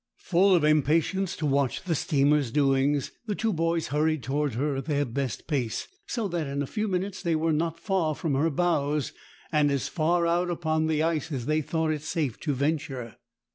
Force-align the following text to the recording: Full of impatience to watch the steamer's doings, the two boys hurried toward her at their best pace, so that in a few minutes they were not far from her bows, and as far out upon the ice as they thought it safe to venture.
Full 0.17 0.55
of 0.55 0.63
impatience 0.63 1.35
to 1.35 1.45
watch 1.45 1.83
the 1.83 1.93
steamer's 1.93 2.49
doings, 2.49 3.11
the 3.27 3.35
two 3.35 3.53
boys 3.53 3.89
hurried 3.89 4.23
toward 4.23 4.55
her 4.55 4.75
at 4.77 4.85
their 4.85 5.05
best 5.05 5.45
pace, 5.45 5.87
so 6.07 6.27
that 6.29 6.47
in 6.47 6.63
a 6.63 6.65
few 6.65 6.87
minutes 6.87 7.21
they 7.21 7.35
were 7.35 7.53
not 7.53 7.77
far 7.79 8.15
from 8.15 8.33
her 8.33 8.49
bows, 8.49 9.13
and 9.51 9.69
as 9.69 9.87
far 9.87 10.25
out 10.25 10.49
upon 10.49 10.87
the 10.87 11.03
ice 11.03 11.31
as 11.31 11.45
they 11.45 11.61
thought 11.61 11.91
it 11.91 12.01
safe 12.01 12.39
to 12.39 12.53
venture. 12.55 13.17